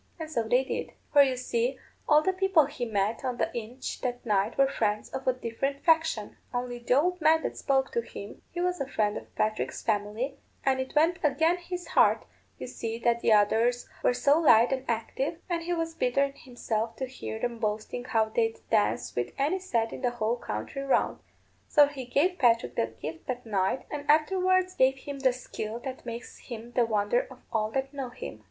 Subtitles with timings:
[0.19, 0.93] And so they did.
[1.13, 1.77] For you see,
[2.09, 5.85] all the people he met on the inch that night were friends of a different
[5.85, 9.83] faction; only the old man that spoke to him, he was a friend of Patrick's
[9.83, 12.25] family, and it went again his heart,
[12.57, 16.33] you see, that the others were so light and active, and he was bitter in
[16.35, 20.81] himself to hear 'em boasting how they'd dance with any set in the whole country
[20.81, 21.19] round.
[21.67, 26.07] So he gave Patrick the gift that night, and afterwards gave him the skill that
[26.07, 28.39] makes him the wonder of all that know him.